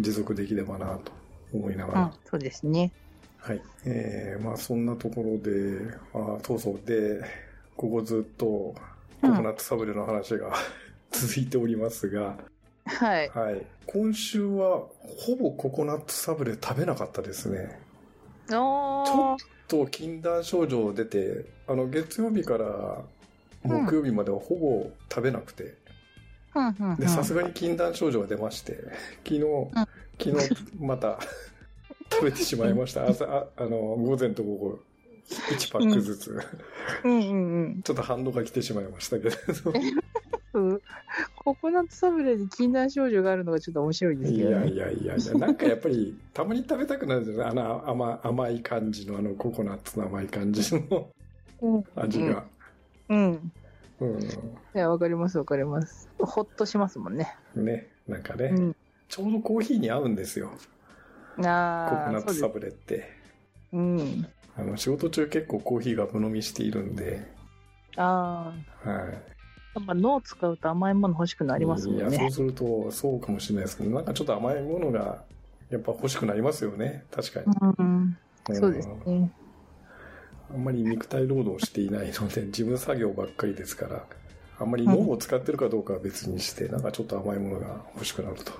[0.00, 1.12] 持続できればなと
[1.52, 2.92] 思いながら、うん、そうですね。
[3.38, 3.62] はい。
[3.84, 7.22] えー、まあそんなところで、あそうそう、で、
[7.76, 8.74] ここずっとコ
[9.22, 10.52] コナッツサブレの話が、
[11.10, 12.36] 続いておりますが、
[12.84, 13.28] はい。
[13.30, 13.66] はい。
[13.86, 14.86] 今週は
[15.18, 17.80] ほぼココナッツサブレ食べなかったですね。
[18.52, 19.36] おー。
[19.68, 23.02] と禁断症状出て、あの、月曜日から
[23.62, 25.79] 木曜日まではほぼ食べなくて、うん、うん、うん。
[26.98, 28.78] で、さすがに禁断症状が出まして、
[29.24, 29.40] 昨日、
[30.18, 31.18] 昨日また
[32.10, 33.08] 食べてしまいました。
[33.08, 34.78] 朝、ああの、午前と午後、
[35.28, 36.38] 1パックずつ、
[37.04, 37.82] うん、うん、うん。
[37.82, 39.36] ちょっと反応が来てしまいましたけど、
[40.54, 40.80] う ん
[41.36, 44.56] ココナッツサブレに禁断症状があるのがちょっと面白いですいけどね。
[44.56, 47.50] やいやいやいや、なんかやっぱり、たまに食べたくなるんですよね。
[47.50, 51.10] あの甘甘い感じの、あのココナッツの甘い感じの
[51.62, 52.44] うん味が。
[53.08, 53.18] うん。
[53.18, 53.52] うん。
[54.74, 56.08] いや、わかります、わかります。
[56.18, 57.36] ほっとしますもんね。
[57.54, 58.76] ね、なんかね、うん。
[59.08, 60.50] ちょうどコーヒーに合うんですよ。
[61.36, 62.48] ココああ、ナッツサ。
[62.48, 63.10] ブレって。
[63.72, 64.26] うん。
[64.56, 67.26] あの、仕事中結構コーヒーがぶ飲みしているんで、
[67.96, 69.12] ああ、はい。
[69.12, 72.30] やっぱ脳を使うと甘いもの欲しくなりますもんいや、そうね。
[72.30, 75.24] すると、そうかもしれないですけど、なんかちょっと甘いものが、
[75.70, 77.04] やっぱ欲しくなりますよね。
[77.10, 77.46] 確かに。
[77.78, 78.18] うん。
[78.52, 79.30] そうですんね。
[80.52, 84.04] あんまり肉体労働していないので、事務作業ばっかりですから、
[84.58, 88.52] あんまり脳を使ってるかどうかは別にして、なんかちょっと甘いものが欲しくなると。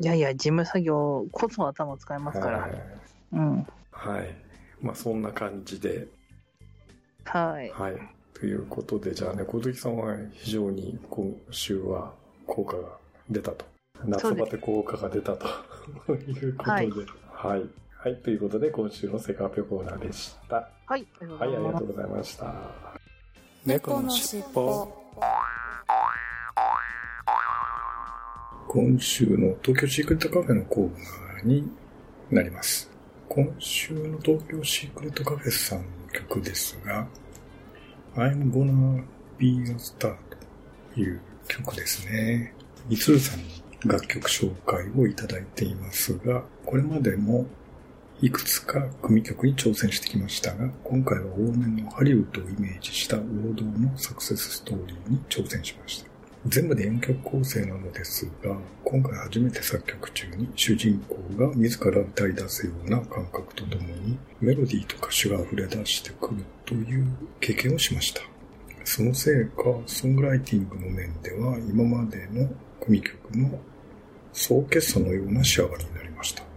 [0.00, 2.58] いやいや、事務作業こそ頭を使いますから。
[2.60, 2.70] はい。
[3.32, 3.66] うん。
[3.90, 4.34] はい。
[4.80, 6.06] まあ、そんな感じで、
[7.24, 7.70] はい。
[7.70, 7.94] はい。
[8.32, 12.14] ということで、じゃあね、小月さんは非常に今週は
[12.46, 12.88] 効果が
[13.28, 13.66] 出たと。
[14.04, 15.46] 夏バテ効果が出たと
[16.14, 16.76] いうことで。
[16.76, 16.90] はい
[17.32, 17.62] はい。
[17.96, 18.16] はい。
[18.22, 20.70] ということで、今週のセカペコーナーでした。
[20.88, 21.06] はい。
[21.38, 22.54] はい、ありがとうございました。
[23.66, 24.88] 猫のしっぽ
[28.66, 30.90] 今週の東京シークレットカフェのコー
[31.34, 31.70] ナーに
[32.30, 32.90] なります。
[33.28, 37.06] 今週の東京シークレットカフェさんの曲ですが、
[38.14, 39.04] I'm gonna
[39.36, 40.16] be a star
[40.94, 42.54] という曲ですね。
[42.88, 43.44] いつるさんに
[43.84, 47.44] 楽曲紹介をいただいていますが、これまでも
[48.20, 53.20] いくつか組曲に挑戦してきましたが、今回は往年のハリウッドをイメージした王
[53.54, 56.08] 道のサクセスストーリーに挑戦しました。
[56.46, 67.06] 全部で4曲構成なのですが、今回初めて作曲中に主人公が自ら歌い出すような感覚とともにメロディーと歌詞が溢れ出してくるという
[67.38, 68.22] 経験をしました。
[68.84, 72.48] そのせいか、ソングライティングの面では今までの
[72.80, 73.60] 組曲の
[74.32, 76.47] 総決算のような仕上がりになりました。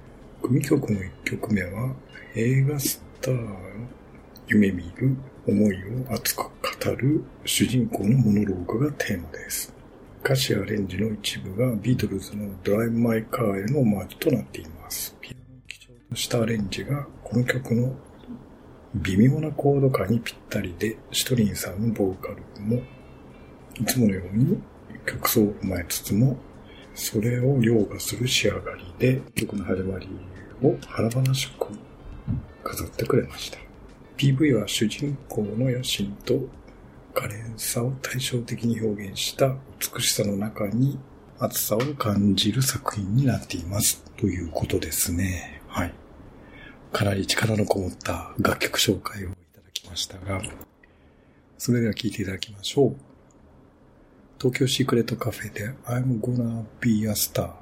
[0.41, 1.93] 組曲の1曲目は
[2.35, 3.55] 映画スターの
[4.47, 5.15] 夢見る
[5.47, 6.51] 思いを熱く語
[6.97, 9.73] る主人公のモノローグがテーマです。
[10.23, 15.15] 歌詞アレンジの一部がビートルズのドライブ・マイ・カーへのオマージュとなっています。
[15.21, 17.95] ピアノを基調としたアレンジがこの曲の
[18.95, 22.81] 微妙なコード感にぴったりで、シトリンさんのボーカルも
[23.79, 24.61] いつものように
[25.05, 26.35] 曲奏を踏まえつつも、
[26.93, 30.09] それを凌駕する仕上がりで曲の始まり
[30.63, 31.67] を華々しく
[32.63, 33.57] 飾ってくれました。
[34.17, 36.47] PV は主人公の野心と
[37.13, 39.55] 可憐さを対照的に表現した
[39.95, 40.99] 美しさの中に
[41.39, 44.03] 熱さを感じる作品になっています。
[44.17, 45.61] ということですね。
[45.67, 45.93] はい。
[46.91, 50.41] かなり力のこもった楽曲紹介をいただきましたが、
[51.57, 52.95] それでは聴いていただきましょう。
[54.39, 57.60] 東京シークレットカフェで I'm gonna be a star。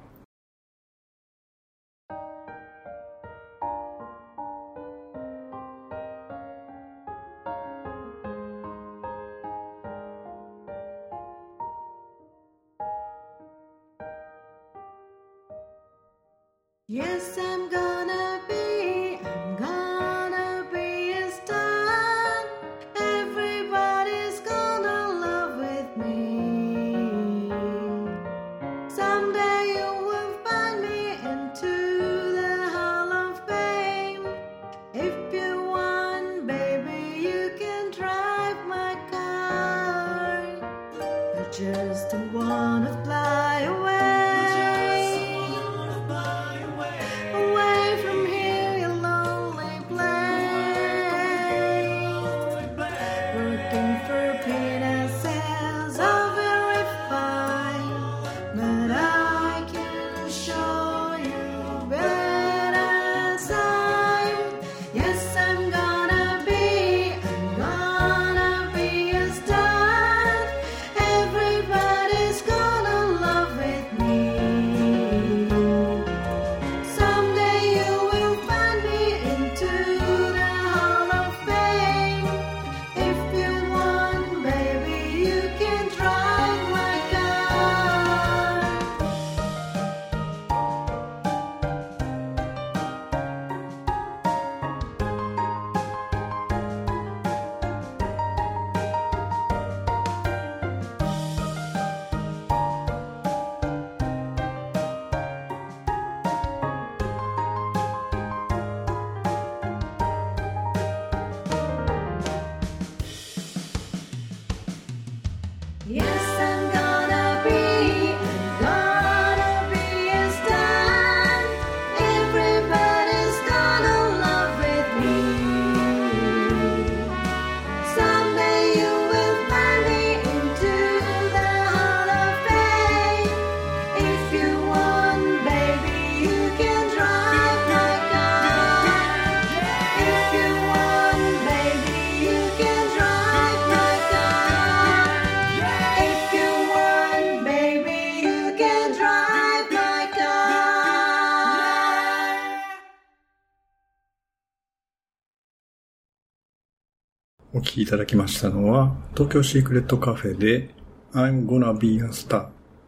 [157.70, 160.74] きいただきましたのは、東京シークレットカフェで
[161.14, 162.48] I'm gonna be a star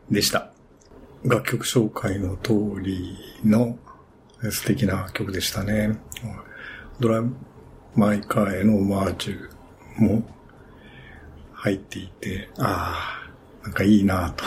[0.10, 0.52] でした。
[1.24, 3.16] 楽曲紹介の通り
[3.46, 3.78] の
[4.50, 6.00] 素敵な曲でしたね。
[7.00, 7.24] ドラ
[7.96, 10.24] マイカーへのオマージュも
[11.54, 13.30] 入っていて、あ
[13.64, 14.44] あ、なんかいいなぁと、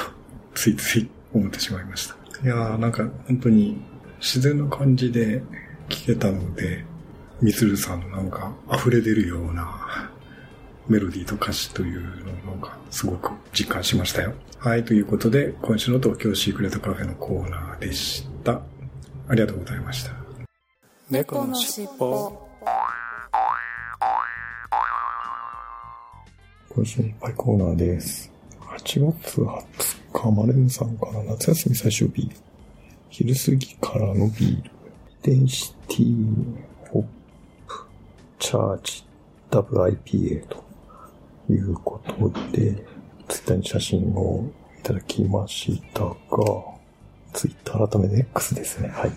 [0.54, 2.16] ついつい思ってしまいました。
[2.42, 3.80] いやーなんか本当に
[4.18, 5.42] 自然な感じで
[5.88, 6.84] 聴けたので、
[7.40, 10.10] みつるさんのなんか溢れ出るような
[10.88, 14.34] メロディーと歌詞というのをなんかすごく実感しましたよ。
[14.58, 18.60] はい、ということで今週の東京シークレットカフェのコーナーでした。
[19.28, 20.12] ありがとうございました。
[21.10, 22.48] 猫のしっぽ
[26.68, 28.32] 今週のいっぱいコーナーです。
[28.60, 29.64] 8月20
[30.12, 32.30] 日、マレンさんから夏休み最終日。
[33.08, 34.70] 昼過ぎからのビール。
[35.22, 36.26] デンシティ
[36.90, 37.08] ホップ
[38.38, 39.04] チャージ
[39.50, 40.64] ダブル IPA と
[41.50, 42.84] いうことで、
[43.28, 44.44] ツイッターに写真を
[44.78, 46.14] いただきましたが、
[47.32, 48.88] ツイッター改めて X ですね。
[48.88, 49.12] はい。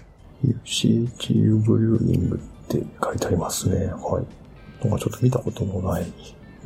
[0.45, 3.87] UCHU ブリューイングって書いてありますね。
[3.87, 4.85] はい。
[4.85, 6.05] なんかちょっと見たことのない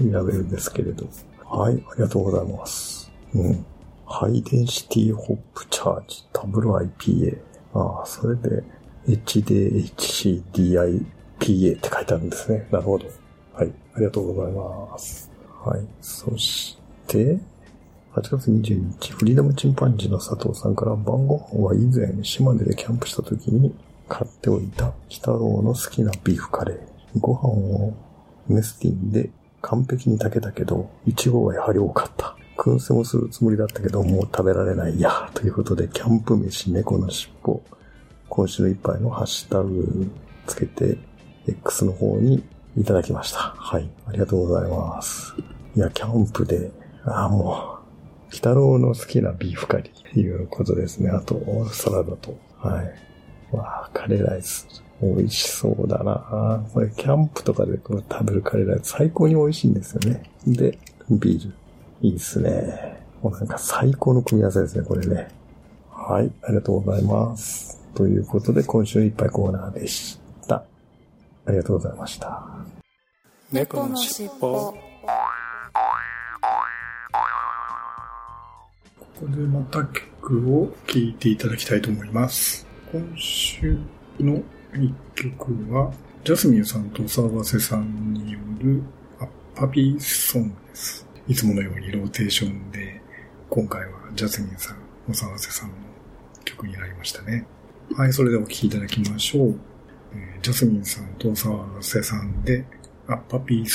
[0.10, 1.08] ラベルですけれど。
[1.46, 3.12] はい、ありがとうございます。
[3.34, 3.66] うん。
[4.06, 7.40] ハイデンシティホップチャージ、ダブル IPA。
[7.74, 8.64] ああ、それで
[9.08, 12.68] HDHCDIPA って書いてあるんですね。
[12.72, 13.06] なるほど。
[13.54, 15.31] はい、ありがとうございます。
[15.64, 17.38] はい、そして、
[18.16, 23.74] 8月22日、フリーダムチンパンジーの佐藤さんから晩ご飯は以前島根でキャンプした時に
[24.10, 26.80] 買っておいた鬼太郎の好きなビーフカレー。
[27.20, 27.94] ご飯を
[28.48, 29.30] メスティンで
[29.62, 32.36] 完璧に炊けたけど、イチゴはやはり多かった。
[32.58, 35.30] 燻製もするつもりだったけど、もう食べられないや。
[35.36, 37.62] ということで、キャンプ飯猫のしっぽ。
[38.30, 40.12] 今週の一杯のハッシュタグ
[40.48, 40.98] つけて、
[41.48, 42.44] X の方に
[42.78, 43.40] いただきました。
[43.40, 43.90] はい。
[44.08, 45.34] ありがとうございます。
[45.76, 46.72] いや、キャンプで、
[47.04, 47.82] ああ、もう、
[48.28, 51.10] 鬼太郎の好きなビーフカリーということですね。
[51.10, 52.38] あと、サラダと。
[52.58, 53.56] はい。
[53.56, 54.68] わあ、カレーライス。
[55.02, 60.24] 美味しそうだなこれ、キャンプとかでこの食べるカレーライス最高に美味しいんですよね。
[60.46, 60.78] で、
[61.10, 61.54] ビール。
[62.02, 63.04] いいですね。
[63.22, 65.28] もうなんか最高の組み合わせですね、これね。
[65.90, 67.82] はい、ありがとうございます。
[67.96, 70.64] ということで、今週いっぱいコーナーでした。
[71.46, 72.61] ありがとうございました。
[73.52, 74.78] 猫のしっぽこ
[79.20, 82.66] こでまた曲を聴いていただきたいと思います。
[82.94, 83.78] 今週
[84.22, 84.42] の
[84.74, 85.92] 一曲は、
[86.24, 88.82] ジャスミンさんと沢瀬さんによる
[89.20, 91.06] アッパピーソングです。
[91.28, 93.02] いつものようにローテーションで、
[93.50, 94.78] 今回はジャスミンさん、
[95.10, 95.76] お沢瀬さんの
[96.46, 97.46] 曲になりましたね。
[97.98, 99.60] はい、それではお聴きいただきましょう。
[100.14, 102.66] えージャスミンさんと沢瀬さんで、
[103.12, 103.66] アッパピー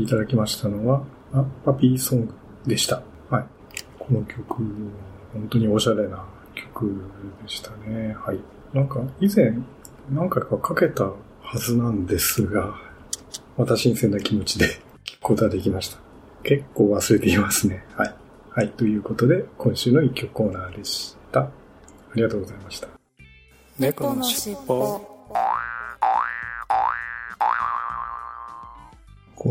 [0.00, 2.34] きいただきましたのは、アッパピーソング
[2.66, 3.02] でした。
[3.28, 3.44] はい。
[3.98, 4.44] この曲、
[5.32, 6.24] 本当におしゃれな
[6.54, 7.02] 曲
[7.42, 8.14] でしたね。
[8.14, 8.40] はい。
[8.72, 9.52] なんか、以前、
[10.10, 12.74] 何回かかけたはずなんですが、
[13.56, 14.66] また新鮮な気持ちで
[15.04, 15.98] 聞くことができました。
[16.42, 17.84] 結構忘れていますね。
[17.94, 18.14] はい。
[18.50, 18.70] はい。
[18.70, 21.40] ということで、今週の一曲コーナーでした。
[21.40, 21.50] あ
[22.14, 22.88] りがとうございました。
[23.78, 25.09] 猫のしっぽ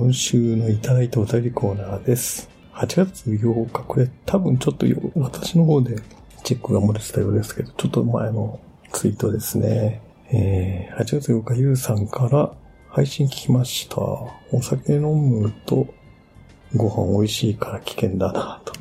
[0.02, 2.50] 今週のいただいたお便りコーナーです。
[2.72, 4.86] 8月8日、これ多分ちょっと
[5.16, 5.98] 私の方で
[6.46, 8.62] チェックが漏れてたようですけど、ちょっと前の
[8.94, 10.02] ツイートですね。
[10.32, 12.54] えー、8月8日、ゆうさんから
[12.88, 13.98] 配信聞きました。
[14.00, 15.86] お酒飲むと
[16.74, 18.74] ご飯美味しいから危険だな、と。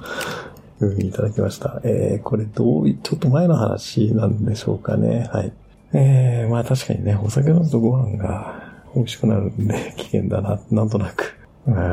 [0.84, 1.80] いうふうにいただきました。
[1.82, 5.28] えー、これどうい、ちょっと前の話なんでしょうかね。
[5.32, 5.52] はい。
[5.94, 11.36] えー、まあ確かにね、お酒飲むとご飯が美味しくなるんで 危険だな、なんとなく、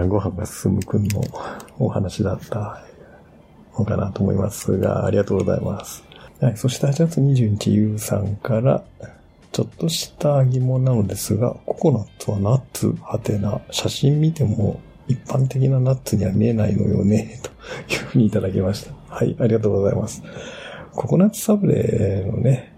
[0.08, 1.22] ご飯が進むくんの
[1.80, 2.82] お話だった
[3.78, 6.04] のかなと思いますが、ありがとうございます。
[6.42, 8.84] はい、そして8月20日、ゆうさんから、
[9.52, 12.94] ちょっとした疑問なのですが、ココナッツはナッツ？
[13.02, 17.40] はてな、写真見ても一般的なナッツには見えないのよね、
[17.88, 18.94] というふうにいただきました。
[19.08, 20.24] はい、ありがとうございます。
[20.94, 22.74] ココナッツサブレのね、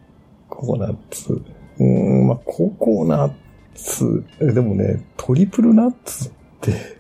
[0.50, 1.34] ココナッツ。
[1.34, 3.32] うーん、まあ、ココナッ
[3.78, 6.98] ツ、でもね、トリプルナッツって、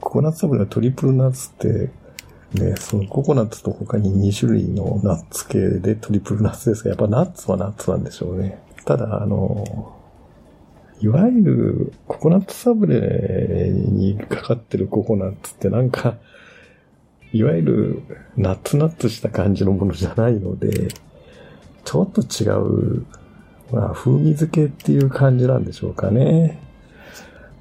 [0.00, 1.90] ココナッツサブレのトリプルナッツって、
[2.54, 8.62] ね、そのココナッツと他に2種類のナッツ系でトリプルナッツですが、やっぱナッツはナッツなんでしょうね。
[8.84, 9.94] ただ、あの、
[11.00, 16.16] いわゆるココナッツサブレにかかってるココナッツってなんか、
[17.32, 18.02] いわゆる
[18.36, 20.88] ナッツナッツした感じのものじゃないので、
[21.84, 23.04] ちょっと違う、
[23.70, 26.60] まあ、風味付けっていう感じなんでしょうかね。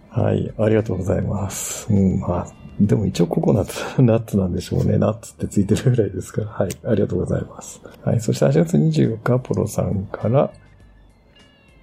[0.09, 1.87] はい、ありがとうございます。
[1.91, 2.47] うん、まあ、
[2.79, 4.97] でも一応ココナッツ、 ナッツなんでしょうね。
[4.97, 6.47] ナッツってついてるぐらいですから。
[6.47, 7.81] はい、ありがとうございます。
[8.03, 10.51] はい、そして8月24日、ポロさんから、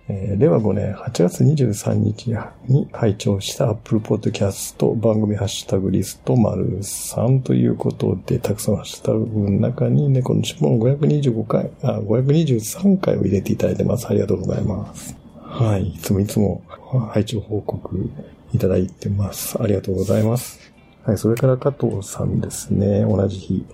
[0.09, 2.35] えー令和5年8月23日
[2.69, 14.07] に拝聴した Apple Podcast 番組ハッシュタグリスト丸3ということで、たくさんハッシュタグの中に猫の尻尾の525回、あ、523回を入れていただいてます。
[14.09, 15.17] ありがとうございます。
[15.41, 15.89] はい。
[15.89, 16.63] いつもいつも
[17.13, 18.11] 拝聴報告
[18.53, 19.57] いただいてます。
[19.63, 20.73] ありがとうございます。
[21.05, 21.19] はい。
[21.19, 23.03] それから加藤さんですね。
[23.03, 23.65] 同じ日。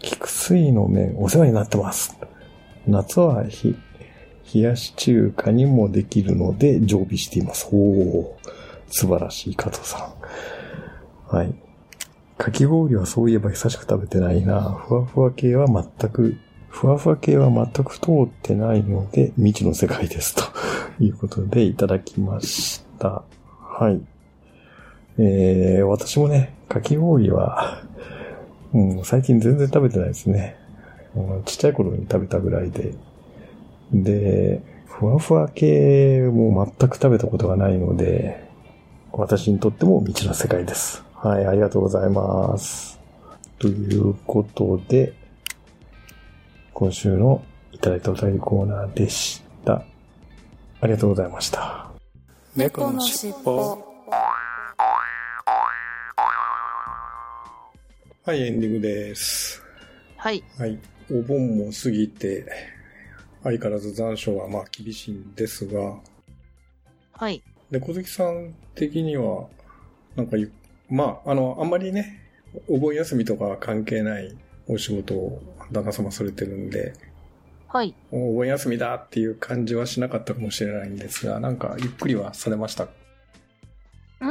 [0.00, 2.16] 菊水の麺、お世話になってます。
[2.86, 3.74] 夏はひ
[4.54, 7.68] 冷やし中華にもできるので常備しています。
[7.72, 8.38] おお
[8.88, 10.14] 素晴らしい加藤さ
[11.32, 11.36] ん。
[11.36, 11.54] はい。
[12.38, 14.70] かき氷はそういえば久しく食べてないな。
[14.70, 16.36] ふわふわ系は全く、
[16.68, 20.36] ふわふわ系は全く通ってないので未知の世界です。
[20.36, 20.42] と
[21.02, 23.24] いうことでいただきました。
[23.60, 24.00] はい。
[25.18, 27.82] えー、私もね、かき氷は、
[28.72, 30.56] うん、最近全然食べてないですね。
[31.44, 32.94] ちっちゃい頃に食べたぐらいで。
[34.02, 38.48] で、ふわふわ系も全く食べたことがないので、
[39.12, 41.04] 私にとっても未知の世界です。
[41.14, 42.98] はい、ありがとうございます。
[43.58, 45.14] ということで、
[46.72, 49.84] 今週のいただいたお便りコーナーでした。
[50.80, 51.88] ありがとうございました。
[52.56, 53.78] 猫のしっぽ
[58.26, 59.62] はい、エンディングです。
[60.16, 60.42] はい。
[60.58, 60.78] はい。
[61.10, 62.46] お盆も過ぎて、
[63.44, 65.94] 相変わらず残暑はまあ厳しいんですが、
[67.12, 67.42] はい。
[67.70, 69.46] で、小月さん的には、
[70.16, 70.50] なんかゆ、
[70.88, 72.20] まあ、あの、あんまりね、
[72.68, 74.36] お盆休みとかは関係ない
[74.66, 76.94] お仕事を旦那様されてるんで、
[77.68, 77.94] はい。
[78.10, 82.84] お盆休みだっていう感じはしなかったかもしれないんですが、なんかゆっくりはされました？
[82.84, 84.30] うーん。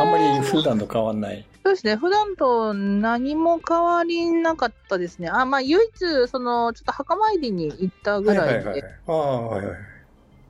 [0.00, 1.46] あんまり普段と変わんない。
[1.64, 1.94] そうですね。
[1.94, 5.28] 普段と何も変わりなかったですね。
[5.28, 8.94] あ、まあ、唯一、その、ちょっと墓参りに行ったぐらいで、はいはいはい。
[9.06, 9.76] ああ、はいはい。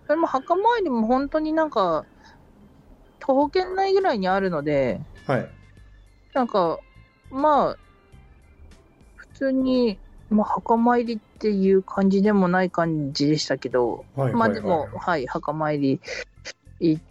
[0.07, 2.07] それも墓参りも本当になんか、
[3.19, 5.49] 徒歩圏内ぐらいにあるので、はい。
[6.33, 6.79] なんか、
[7.31, 7.79] まあ、
[9.17, 9.99] 普通に、
[10.31, 16.01] まあ、墓参りっていう感じでもない感じでしたけど、はいはいはいまあでも、はい、墓参り
[16.81, 17.03] 行っ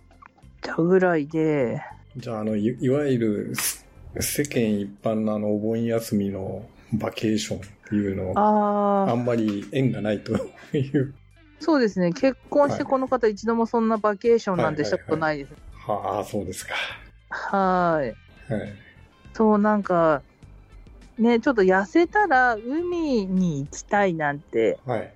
[0.61, 1.83] たぐらいで、
[2.17, 3.80] じゃあ、あの、いいわゆるす
[4.20, 10.34] 世間一般のあの、お盆休みのバケーションっていうのは、ああ、あんまり縁がないと
[10.78, 11.16] いう。
[11.59, 15.53] そうですね、結婚してはいこの方一度もそんなバケーションなんてしたことないです。
[15.88, 16.74] はあ、そうですか。
[17.30, 18.51] はい。
[18.51, 18.74] はい。
[19.34, 20.24] そう、なんか、
[21.18, 25.14] ね、ちょっと痩せたら海に行きたいなんて、はい。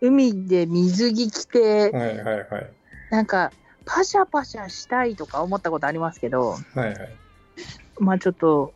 [0.00, 2.72] 海で水着着て、はいはいはい。
[3.10, 3.52] なんか、
[3.86, 6.96] パシャパシャしたいとか思ったことありますけど、はいはい。
[7.98, 8.72] まあちょっと、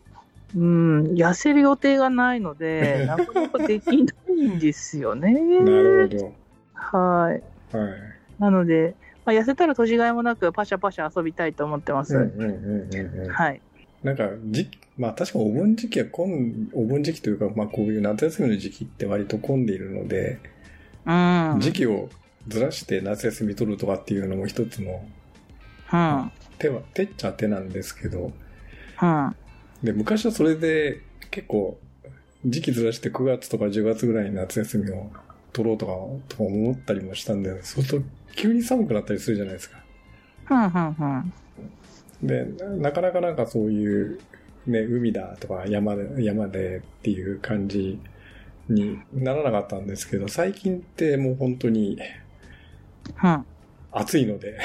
[0.57, 5.33] うん、痩せる予定がないので、 なかなかできないんですよね。
[5.61, 6.17] なるほ
[6.83, 7.43] はい。
[7.73, 7.79] ど。
[7.79, 8.41] はい。
[8.41, 12.17] なので、まあ、痩せたら年がいもなくパシャパシャ遊びたいと思ってます。
[12.17, 13.33] うんうんうんうんうん。
[13.33, 13.61] はい。
[14.03, 20.39] なんか、じ、まあ確かお盆時期は混ん、お盆時期というか、まあこういう夏休みの時期って割と混んでいるので、
[21.07, 21.61] うん。
[21.61, 22.09] 時期を
[22.49, 25.05] ずらして夏休み取るとかっていうのも一つの
[25.93, 26.33] うん。
[26.59, 28.33] 手は、手っちゃ手なんですけど、
[29.03, 29.37] うん。
[29.83, 31.79] で、昔はそれで結構
[32.45, 35.11] 時期ずらして9月とか10月ぐらいに夏休みを
[35.53, 35.93] 取ろうとか、
[36.29, 39.79] とか思ったりもしたんで、そうすると急に寒くなったりするじゃないですか。
[42.23, 44.21] で、ななかなかなんかそういう、
[44.67, 48.01] ね、海だとか山で、山でっていう感じ
[48.69, 51.99] にならなかったんですけど、最近ってもう本当に。
[53.93, 54.59] 暑いので、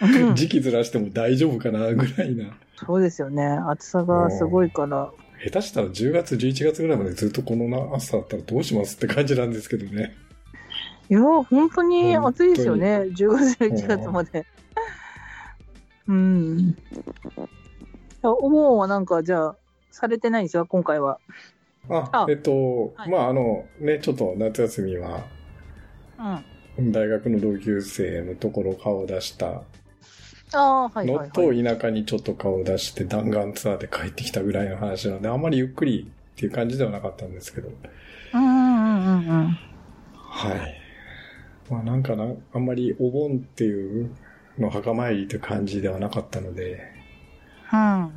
[0.00, 2.56] うん 時期ずらしても大丈夫かなぐらいな。
[2.86, 3.44] そうですよね。
[3.44, 5.10] 暑さがすごいから。
[5.44, 10.16] 下手したら10月、11月ぐらいまでずっとこのな暑さだったらどうしますって感じなんですけどね。
[11.08, 13.06] いや、本当に暑いですよね。
[13.16, 14.46] 10月、11月まで。
[16.08, 16.76] うん。
[18.22, 19.56] お盆はなんか、じゃあ、
[19.90, 21.18] されてないんですよ、今回は。
[21.88, 25.24] あ、あえっと、はいまああの、ね、ちょっと夏休みは
[26.78, 26.92] うん。
[26.92, 29.62] 大学の同級生のところ顔を出した
[30.52, 30.90] の。
[31.32, 37.70] と田舎にちょっと顔を出して弾丸ツアーで帰ってきたぐらいの話なので、あんまりゆっくりっていう感じではなかったんですけど。
[38.34, 39.58] うんうんうんうん。
[40.14, 40.80] はい。
[41.70, 44.10] まあなんかな、あんまりお盆っていう
[44.58, 46.80] の墓参りって感じではなかったので、
[47.72, 48.12] うん。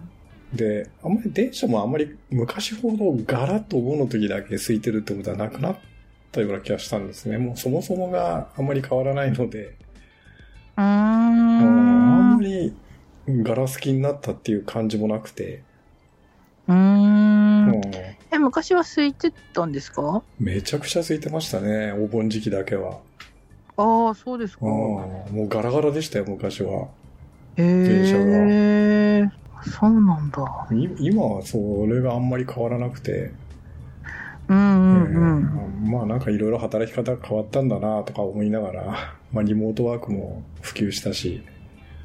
[0.53, 5.77] で、あんまり電車もあんまり昔ほどガラッとお盆の時だけ空いてるってことはなくなっ
[6.31, 7.38] たような気がしたんですね。
[7.38, 9.75] もうそもそもがあんまり変わらないので、
[10.77, 12.74] うーうんり
[13.44, 15.64] ガラス気になったっていう感じもなくて、
[16.68, 16.76] うー。
[16.76, 17.82] うんん
[18.32, 20.24] え、昔は空いてたんですか？
[20.39, 23.00] めちゃくちゃ空いてましたね、お盆時期だけは。
[23.78, 24.72] ああ、そうですかうん。
[24.72, 26.88] もうガラガラでしたよ、昔は。
[27.56, 29.30] へ電車え。
[29.66, 30.68] そうなんだ。
[30.76, 33.32] い今はそれがあんまり変わらなくて、
[34.50, 35.38] うんうんうん。
[35.38, 41.44] うんまあなんかいろいろ働き方変わったんだなとか思いながら、 まあリモートワークも普及したし、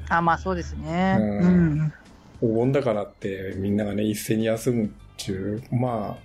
[0.09, 1.25] あ、まあそうですね。
[1.39, 1.93] ううんん。
[2.41, 6.23] お盆だからってみんながね、一斉に休むっていう、ま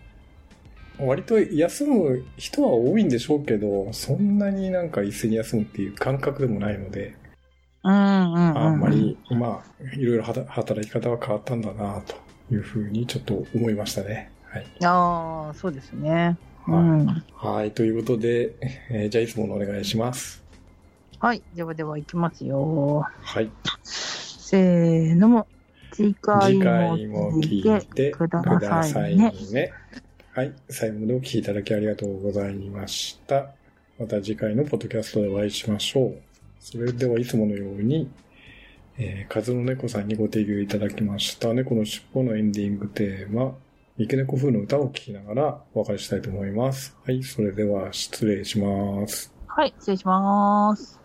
[0.98, 7.20] あ、割と休む人は多いんでしょうけど、そんなになんか一斉に休むっていう感覚でもないので、
[7.82, 8.56] うんうんうん。
[8.56, 8.88] あんま。
[8.88, 12.14] り、まあ、いろいろ働き方は変わったんだなと
[12.50, 14.34] いうふうにちょっと思いましたね。
[14.42, 14.66] はい。
[14.84, 16.38] ああ、そうですね。
[16.66, 17.24] うはいん。
[17.32, 18.56] はい、ということで、
[18.90, 20.43] えーじゃあいつものお願いします。
[21.20, 21.42] はい。
[21.54, 23.06] ではでは行きますよ。
[23.20, 23.50] はい。
[23.82, 25.46] せーのも。
[25.92, 29.72] 次回次も回も聞聞いていてくくだださいさいねね。。
[30.32, 30.52] はい。
[30.68, 33.50] 最後までお聞きいただきありがとうございました。
[33.98, 36.16] また次回のポッドキャストでお会いしましょう。
[36.58, 38.10] それではいつものように、
[38.98, 43.54] えー、カズの猫さんにご提供いただきました猫の尻尾のエンディングテーマ、
[43.96, 46.96] 三毛猫風の歌を聴きながらお別れしたいと思います。
[47.04, 47.22] はい。
[47.22, 49.32] それでは失礼します。
[49.46, 49.72] はい。
[49.78, 51.03] 失礼します。